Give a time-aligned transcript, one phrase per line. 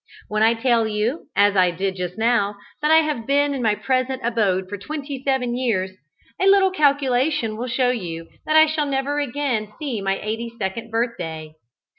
[0.29, 3.75] When I tell you, as I did just now, that I have been in my
[3.75, 5.91] present abode for twenty seven years,
[6.41, 10.89] a little calculation will show you that I shall never again see my eighty second
[10.89, 11.53] birthday.